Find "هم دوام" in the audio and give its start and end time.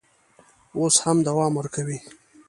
1.03-1.53